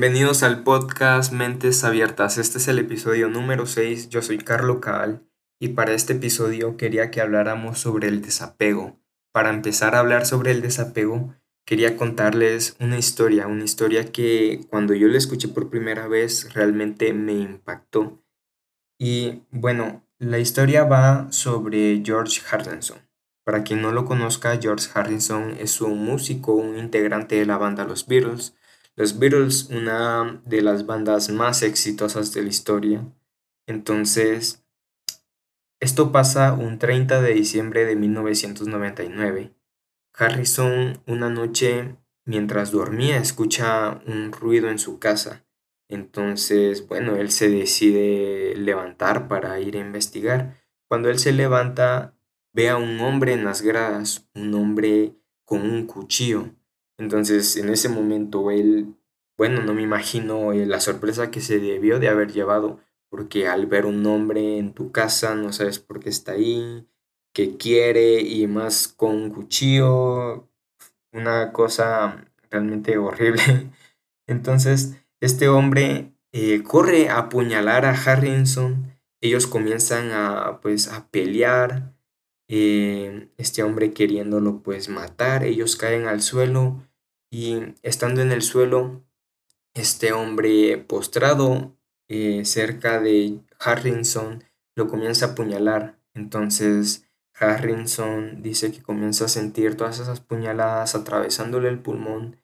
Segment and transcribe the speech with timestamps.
[0.00, 2.38] Bienvenidos al podcast Mentes Abiertas.
[2.38, 4.10] Este es el episodio número 6.
[4.10, 5.26] Yo soy Carlo Caal
[5.58, 9.00] y para este episodio quería que habláramos sobre el desapego.
[9.32, 11.34] Para empezar a hablar sobre el desapego,
[11.66, 17.12] quería contarles una historia, una historia que cuando yo la escuché por primera vez realmente
[17.12, 18.22] me impactó.
[19.00, 22.98] Y bueno, la historia va sobre George Harrison.
[23.42, 27.84] Para quien no lo conozca, George Harrison es un músico, un integrante de la banda
[27.84, 28.54] Los Beatles.
[28.98, 33.06] Los Beatles, una de las bandas más exitosas de la historia.
[33.68, 34.66] Entonces,
[35.78, 39.54] esto pasa un 30 de diciembre de 1999.
[40.14, 41.94] Harrison una noche
[42.24, 45.46] mientras dormía escucha un ruido en su casa.
[45.88, 50.56] Entonces, bueno, él se decide levantar para ir a investigar.
[50.88, 52.18] Cuando él se levanta,
[52.52, 55.14] ve a un hombre en las gradas, un hombre
[55.44, 56.57] con un cuchillo.
[56.98, 58.94] Entonces, en ese momento, él,
[59.36, 63.66] bueno, no me imagino eh, la sorpresa que se debió de haber llevado, porque al
[63.66, 66.86] ver un hombre en tu casa, no sabes por qué está ahí,
[67.32, 70.48] qué quiere, y más con un cuchillo,
[71.12, 73.42] una cosa realmente horrible.
[74.26, 81.94] Entonces, este hombre eh, corre a apuñalar a Harrison, ellos comienzan a, pues, a pelear,
[82.48, 86.82] eh, este hombre queriéndolo pues matar, ellos caen al suelo
[87.30, 89.02] y estando en el suelo,
[89.74, 91.76] este hombre postrado
[92.08, 94.44] eh, cerca de Harrison
[94.74, 95.98] lo comienza a apuñalar.
[96.14, 102.40] Entonces Harrison dice que comienza a sentir todas esas puñaladas atravesándole el pulmón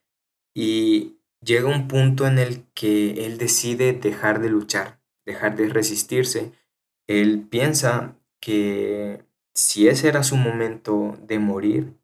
[0.55, 6.53] y llega un punto en el que él decide dejar de luchar, dejar de resistirse.
[7.07, 11.95] Él piensa que si ese era su momento de morir,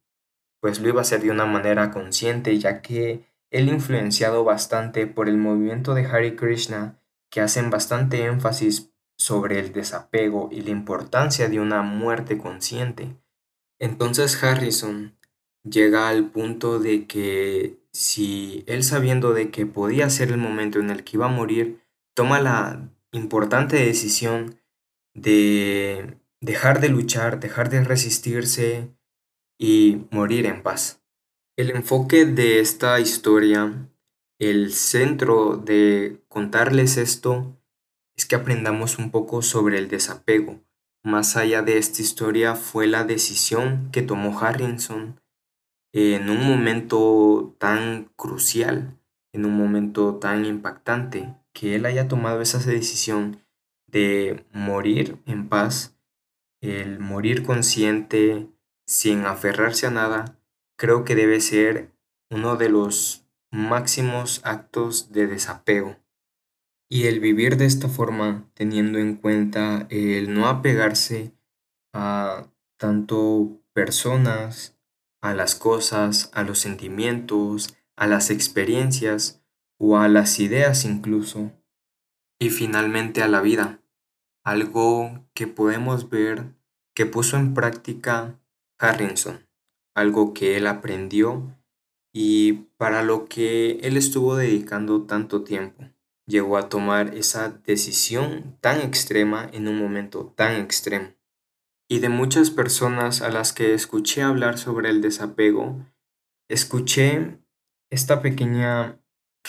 [0.61, 5.29] pues lo iba a hacer de una manera consciente, ya que él influenciado bastante por
[5.29, 7.01] el movimiento de Hare Krishna,
[7.31, 13.17] que hacen bastante énfasis sobre el desapego y la importancia de una muerte consciente.
[13.79, 15.17] Entonces Harrison
[15.63, 20.91] llega al punto de que si él sabiendo de que podía ser el momento en
[20.91, 21.81] el que iba a morir,
[22.15, 24.61] toma la importante decisión
[25.15, 28.89] de dejar de luchar, dejar de resistirse
[29.61, 31.03] y morir en paz.
[31.57, 33.91] El enfoque de esta historia,
[34.39, 37.61] el centro de contarles esto,
[38.17, 40.59] es que aprendamos un poco sobre el desapego.
[41.05, 45.21] Más allá de esta historia fue la decisión que tomó Harrison
[45.93, 48.99] en un momento tan crucial,
[49.35, 53.45] en un momento tan impactante, que él haya tomado esa decisión
[53.87, 55.99] de morir en paz
[56.63, 58.49] el morir consciente,
[58.91, 60.37] sin aferrarse a nada,
[60.77, 61.93] creo que debe ser
[62.29, 65.97] uno de los máximos actos de desapego.
[66.89, 71.33] Y el vivir de esta forma, teniendo en cuenta el no apegarse
[71.95, 74.77] a tanto personas,
[75.23, 79.41] a las cosas, a los sentimientos, a las experiencias
[79.79, 81.53] o a las ideas incluso,
[82.41, 83.81] y finalmente a la vida
[84.43, 86.57] algo que podemos ver
[86.93, 88.41] que puso en práctica
[88.81, 89.47] Harrison,
[89.95, 91.57] algo que él aprendió
[92.13, 95.85] y para lo que él estuvo dedicando tanto tiempo.
[96.27, 101.13] Llegó a tomar esa decisión tan extrema en un momento tan extremo.
[101.89, 105.85] Y de muchas personas a las que escuché hablar sobre el desapego,
[106.49, 107.39] escuché
[107.91, 109.01] esta pequeña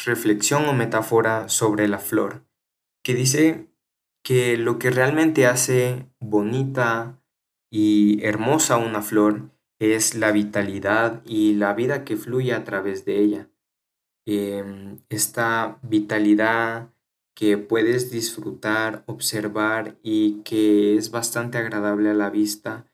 [0.06, 2.44] reflexión o metáfora sobre la flor,
[3.04, 3.68] que dice
[4.24, 7.21] que lo que realmente hace bonita
[7.72, 9.50] y hermosa una flor
[9.80, 13.50] es la vitalidad y la vida que fluye a través de ella.
[14.28, 16.90] Em, esta vitalidad
[17.34, 22.86] que puedes disfrutar, observar y que es bastante agradable a la vista.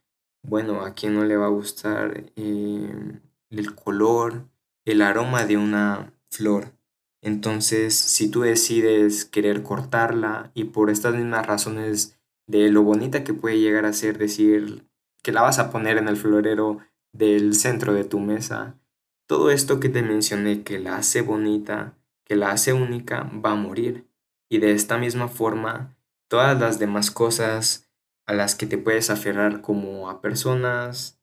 [0.43, 3.19] Bueno, a quien no le va a gustar em,
[3.49, 4.47] el color,
[4.85, 6.73] el aroma de una flor.
[7.21, 12.16] Entonces, si tú decides querer cortarla y por estas mismas razones
[12.47, 14.87] de lo bonita que puede llegar a ser decir
[15.21, 16.79] que la vas a poner en el florero
[17.13, 18.79] del centro de tu mesa,
[19.27, 23.55] todo esto que te mencioné que la hace bonita, que la hace única, va a
[23.55, 24.07] morir.
[24.49, 25.97] Y de esta misma forma,
[26.29, 27.89] todas las demás cosas
[28.25, 31.19] a las que te puedes aferrar como a personas,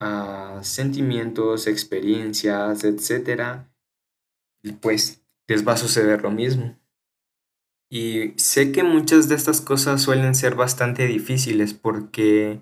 [0.00, 3.70] a sentimientos, experiencias, etcétera,
[4.80, 6.76] pues les va a suceder lo mismo.
[7.94, 12.60] Y sé que muchas de estas cosas suelen ser bastante difíciles porque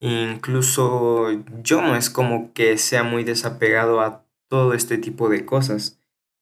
[0.00, 1.30] incluso
[1.62, 6.00] yo no es como que sea muy desapegado a todo este tipo de cosas.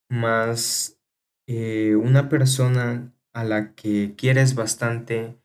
[0.09, 0.97] Más
[1.45, 5.37] eh, una persona a la que quieres bastante,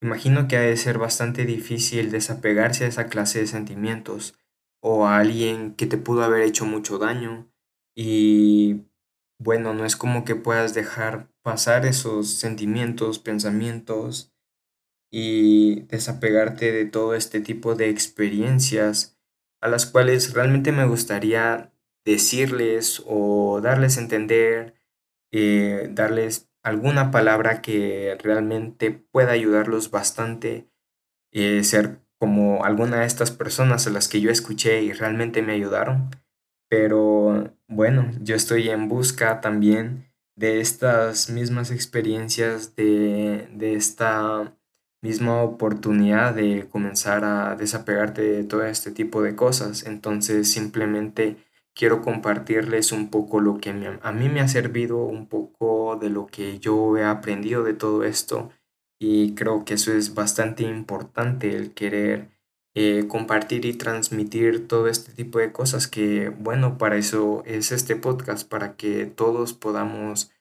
[0.00, 4.38] imagino que ha de ser bastante difícil desapegarse a esa clase de sentimientos
[4.80, 7.48] o a alguien que te pudo haber hecho mucho daño
[7.96, 8.82] y
[9.38, 14.32] bueno, no es como que puedas dejar pasar esos sentimientos, pensamientos
[15.10, 19.18] y desapegarte de todo este tipo de experiencias
[19.60, 21.72] a las cuales realmente me gustaría
[22.04, 24.74] decirles o darles a entender,
[25.32, 30.68] eh, darles alguna palabra que realmente pueda ayudarlos bastante,
[31.32, 35.52] eh, ser como alguna de estas personas a las que yo escuché y realmente me
[35.52, 36.10] ayudaron.
[36.76, 44.56] Pero bueno, yo estoy en busca también de estas mismas experiencias, de, de esta
[45.00, 49.84] misma oportunidad de comenzar a desapegarte de todo este tipo de cosas.
[49.86, 51.36] Entonces simplemente
[51.76, 53.70] quiero compartirles un poco lo que
[54.02, 58.02] a mí me ha servido, un poco de lo que yo he aprendido de todo
[58.02, 58.50] esto
[58.98, 62.30] y creo que eso es bastante importante, el querer
[62.76, 67.94] eh, compartir y transmitir todo este tipo de cosas que, bueno, para eso es este
[67.94, 70.32] podcast, para que todos podamos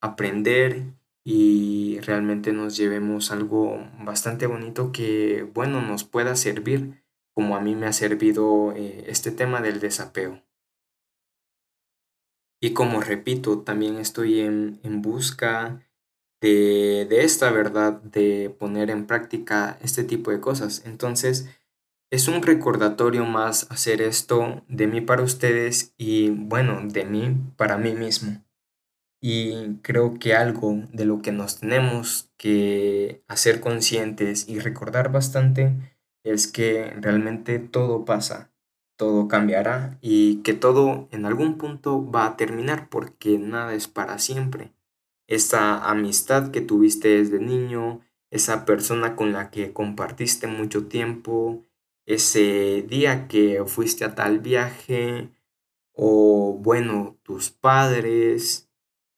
[0.00, 0.84] aprender
[1.24, 7.02] y realmente nos llevemos algo bastante bonito que, bueno, nos pueda servir,
[7.34, 10.40] como a mí me ha servido eh, este tema del desapego.
[12.62, 15.80] Y como repito, también estoy en, busca
[16.40, 20.82] de, de, esta verdad, de poner en práctica este tipo de cosas.
[20.84, 21.48] Entonces,
[22.10, 27.78] es un recordatorio más hacer esto de mí para ustedes y, bueno, de mí para
[27.78, 28.44] mí mismo.
[29.22, 35.74] Y creo que algo de lo que nos tenemos que hacer conscientes y recordar bastante
[36.24, 38.50] es que realmente todo pasa
[39.00, 44.18] todo cambiará y que todo en algún punto va a terminar porque nada es para
[44.18, 44.74] siempre.
[45.26, 51.64] Esa amistad que tuviste desde niño, esa persona con la que compartiste mucho tiempo,
[52.06, 55.30] ese día que fuiste a tal viaje,
[55.92, 58.68] o bueno, tus padres,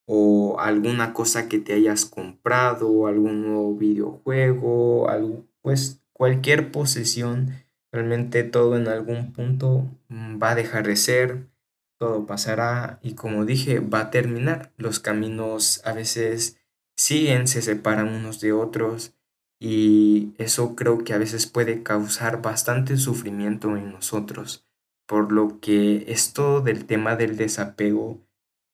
[0.07, 7.63] o alguna cosa que te hayas comprado, algún nuevo videojuego, algo, pues cualquier posesión
[7.93, 11.51] Realmente todo en algún punto va a dejar de ser,
[11.99, 14.73] todo pasará y como dije, va a terminar.
[14.79, 16.59] Los caminos a veces
[16.97, 19.15] siguen, se separan unos de otros
[19.65, 24.67] y eso creo que a veces puede causar bastante sufrimiento en nosotros.
[25.07, 28.19] Por lo que esto del tema del desapego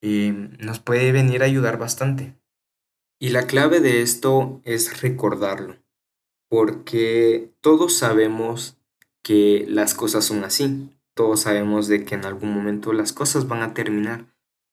[0.00, 2.38] em, nos puede venir a ayudar bastante.
[3.20, 5.76] Y la clave de esto es recordarlo,
[6.48, 8.78] porque todos sabemos
[9.22, 10.88] que las cosas son así.
[11.14, 14.24] Todos sabemos de que en algún momento las cosas van a terminar,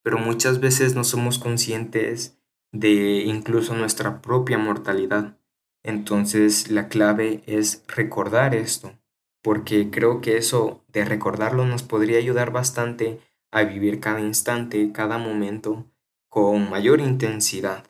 [0.01, 2.37] pero muchas veces no somos conscientes
[2.71, 5.37] de incluso nuestra propia mortalidad.
[5.85, 8.91] Entonces la clave es recordar esto,
[9.41, 13.21] porque creo que eso de recordarlo nos podría ayudar bastante
[13.51, 15.85] a vivir cada instante, cada momento
[16.27, 17.85] con mayor intensidad.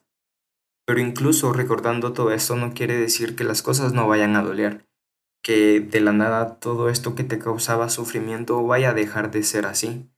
[0.86, 4.86] Pero incluso recordando todo esto no quiere decir que las cosas no vayan a doler
[5.46, 9.68] que de la nada todo esto que te causaba sufrimiento vaya a dejar de ser
[9.68, 10.10] así.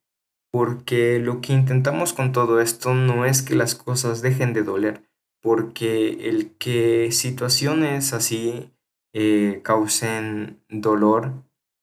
[0.54, 5.04] Porque lo que intentamos con todo esto no es que las cosas dejen de doler,
[5.42, 8.72] porque el que situaciones así
[9.14, 11.34] eh, causen dolor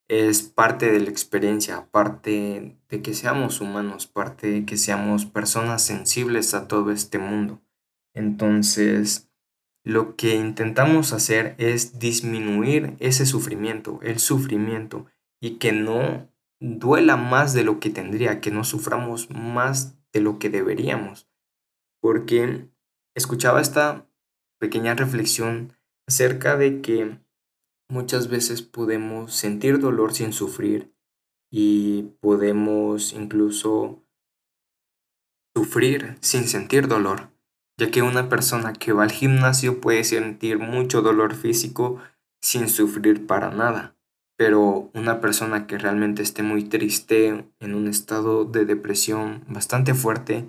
[0.08, 5.82] es parte de la experiencia, parte de que seamos humanos, parte de que seamos personas
[5.82, 7.62] sensibles a todo este mundo.
[8.12, 9.30] Entonces,
[9.82, 15.06] lo que intentamos hacer es disminuir ese sufrimiento, el sufrimiento,
[15.40, 16.30] y que no
[16.60, 21.28] duela más de lo que tendría, que no suframos más de lo que deberíamos.
[22.00, 22.68] Porque
[23.14, 24.06] escuchaba esta
[24.58, 27.18] pequeña reflexión acerca de que
[27.88, 30.94] muchas veces podemos sentir dolor sin sufrir
[31.50, 34.02] y podemos incluso
[35.54, 37.34] sufrir sin sentir dolor
[37.78, 41.98] ya que una persona que va al gimnasio puede sentir mucho dolor físico
[42.40, 43.96] sin sufrir para nada,
[44.36, 50.48] pero una persona que realmente esté muy triste, en un estado de depresión bastante fuerte,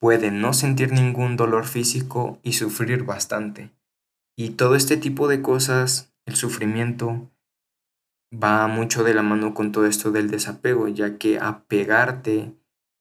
[0.00, 3.70] puede no sentir ningún dolor físico y sufrir bastante.
[4.36, 7.30] Y todo este tipo de cosas, el sufrimiento,
[8.32, 12.52] va mucho de la mano con todo esto del desapego, ya que apegarte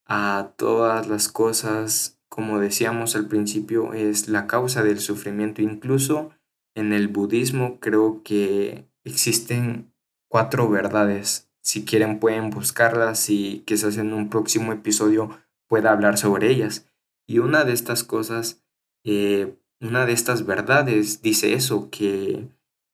[0.06, 5.62] a todas las cosas como decíamos al principio, es la causa del sufrimiento.
[5.62, 6.32] Incluso
[6.76, 9.94] en el budismo creo que existen
[10.30, 11.50] cuatro verdades.
[11.62, 15.30] Si quieren pueden buscarlas y quizás en un próximo episodio
[15.76, 16.88] pueda hablar sobre ellas.
[17.28, 18.64] Y una de estas cosas,
[19.04, 22.48] eh, una de estas verdades dice eso, que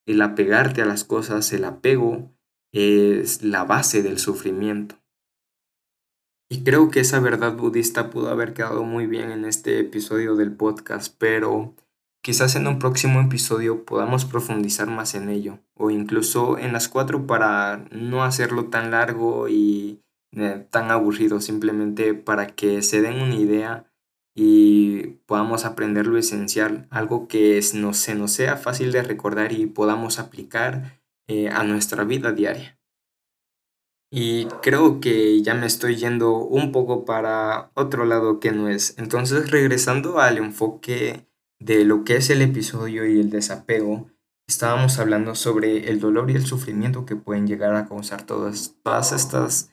[0.07, 2.31] el apegarte a las cosas, el apego,
[2.73, 4.95] es la base del sufrimiento.
[6.49, 10.51] Y creo que esa verdad budista pudo haber quedado muy bien en este episodio del
[10.51, 11.75] podcast, pero
[12.23, 17.27] quizás en un próximo episodio podamos profundizar más en ello, o incluso en las cuatro
[17.27, 20.01] para no hacerlo tan largo y
[20.35, 23.91] eh, tan aburrido, simplemente para que se den una idea
[24.33, 30.19] y podamos aprender lo esencial, algo que se nos sea fácil de recordar y podamos
[30.19, 32.77] aplicar eh, a nuestra vida diaria.
[34.13, 38.97] Y creo que ya me estoy yendo un poco para otro lado que no es.
[38.97, 41.27] Entonces, regresando al enfoque
[41.59, 44.09] de lo que es el episodio y el desapego,
[44.49, 49.13] estábamos hablando sobre el dolor y el sufrimiento que pueden llegar a causar todas, todas
[49.13, 49.71] estas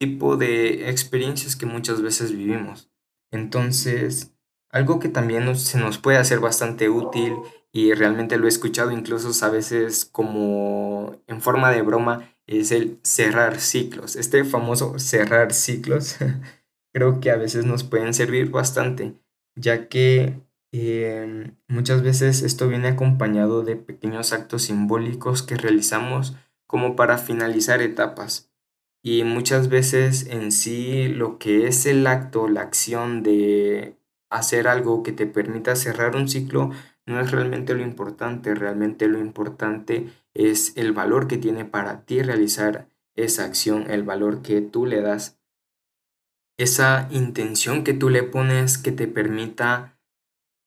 [0.00, 2.90] tipo de experiencias que muchas veces vivimos.
[3.30, 4.32] Entonces,
[4.70, 7.34] algo que también se nos puede hacer bastante útil
[7.70, 12.98] y realmente lo he escuchado incluso a veces como en forma de broma es el
[13.02, 14.16] cerrar ciclos.
[14.16, 16.16] Este famoso cerrar ciclos
[16.94, 19.14] creo que a veces nos pueden servir bastante,
[19.54, 20.40] ya que
[20.72, 26.34] em, muchas veces esto viene acompañado de pequeños actos simbólicos que realizamos
[26.66, 28.49] como para finalizar etapas.
[29.02, 33.96] Y muchas veces en sí lo que es el acto, la acción de
[34.30, 36.70] hacer algo que te permita cerrar un ciclo,
[37.06, 42.22] no es realmente lo importante, realmente lo importante es el valor que tiene para ti
[42.22, 45.38] realizar esa acción, el valor que tú le das,
[46.58, 49.98] esa intención que tú le pones que te permita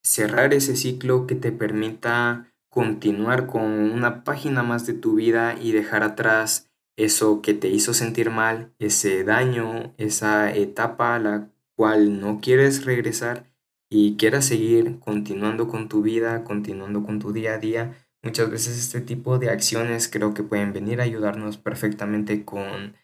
[0.04, 5.72] cerrar ese ciclo, que te permita continuar con una página más de tu vida y
[5.72, 12.20] dejar atrás eso que te hizo sentir mal, ese daño, esa etapa a la cual
[12.20, 13.52] no quieres regresar
[13.90, 18.78] y quieras seguir continuando con tu vida, continuando con tu día a día, muchas veces
[18.80, 22.96] este tipo de acciones creo que pueden venir a ayudarnos perfectamente con,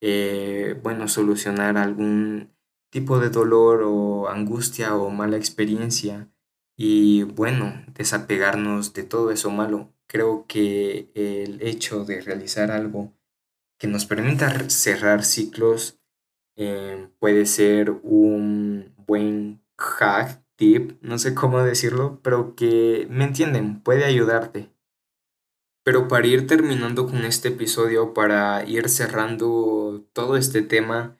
[0.00, 2.50] eh, bueno, solucionar algún
[2.90, 6.30] tipo de dolor o angustia o mala experiencia
[6.76, 9.92] y, bueno, desapegarnos de todo eso malo.
[10.06, 13.12] Creo que el hecho de realizar algo
[13.78, 15.98] que nos permita cerrar ciclos
[16.56, 23.80] eh, puede ser un buen hack, tip, no sé cómo decirlo, pero que me entienden,
[23.80, 24.68] puede ayudarte.
[25.84, 31.16] Pero para ir terminando con este episodio, para ir cerrando todo este tema,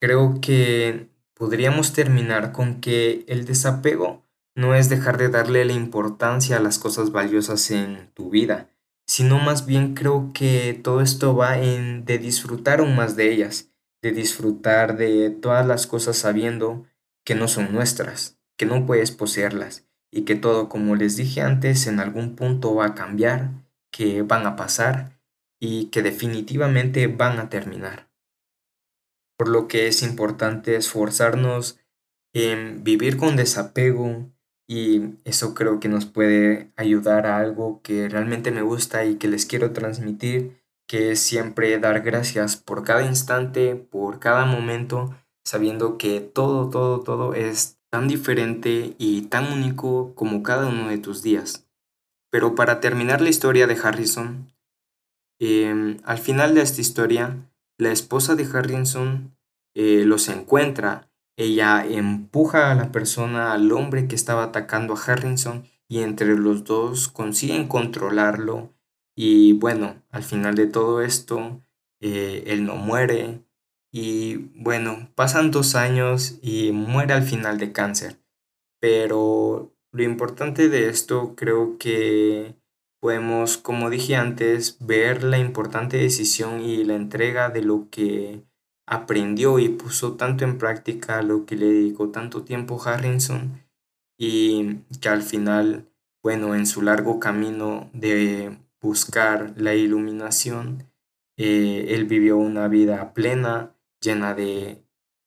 [0.00, 6.56] creo que podríamos terminar con que el desapego no es dejar de darle la importancia
[6.56, 8.70] a las cosas valiosas en tu vida,
[9.06, 13.70] sino más bien creo que todo esto va en de disfrutar aún más de ellas,
[14.02, 16.84] de disfrutar de todas las cosas sabiendo
[17.24, 21.86] que no son nuestras, que no puedes poseerlas y que todo, como les dije antes,
[21.86, 23.50] en algún punto va a cambiar,
[23.90, 25.20] que van a pasar
[25.60, 28.08] y que definitivamente van a terminar.
[29.36, 31.78] Por lo que es importante esforzarnos
[32.32, 34.30] en vivir con desapego
[34.68, 39.28] y eso creo que nos puede ayudar a algo que realmente me gusta y que
[39.28, 45.14] les quiero transmitir, que es siempre dar gracias por cada instante, por cada momento
[45.46, 50.98] sabiendo que todo, todo, todo es tan diferente y tan único como cada uno de
[50.98, 51.68] tus días.
[52.30, 54.52] Pero para terminar la historia de Harrison,
[55.40, 57.36] em, al final de esta historia,
[57.78, 59.36] la esposa de Harrison
[59.74, 61.05] eh, los encuentra,
[61.36, 66.64] ella empuja a la persona, al hombre que estaba atacando a Harrison, y entre los
[66.64, 68.74] dos consiguen controlarlo.
[69.14, 71.62] Y bueno, al final de todo esto,
[72.00, 73.46] eh, él no muere,
[73.92, 78.18] y bueno, pasan dos años y muere al final de cáncer.
[78.78, 82.56] Pero lo importante de esto creo que
[83.00, 88.44] podemos, como dije antes, ver la importante decisión y la entrega de lo que
[88.86, 93.60] aprendió y puso tanto en práctica, lo que le dedicó tanto tiempo Harrison
[94.18, 95.88] y que al final,
[96.22, 100.90] bueno, en su largo camino de buscar la iluminación,
[101.36, 104.82] eh, él vivió una vida plena llena de,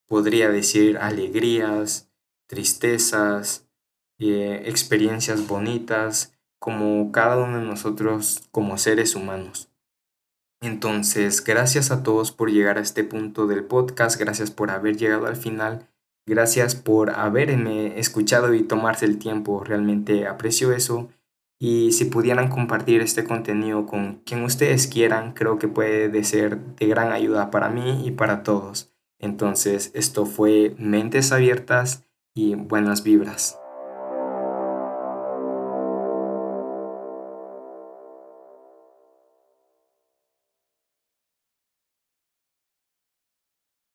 [0.08, 2.10] podría decir, alegrías,
[2.48, 3.68] tristezas,
[4.18, 9.69] eh, experiencias bonitas, como cada uno de nosotros como seres humanos.
[10.62, 15.26] Entonces, gracias a todos por llegar a este punto del podcast, gracias por haber llegado
[15.26, 15.88] al final,
[16.26, 21.10] gracias por haberme escuchado y tomarse el tiempo, realmente aprecio eso.
[21.62, 26.88] Y si pudieran compartir este contenido con quien ustedes quieran, creo que puede ser de
[26.88, 28.94] gran ayuda para mí y para todos.
[29.18, 33.60] Entonces, esto fue Mentes Abiertas y buenas vibras.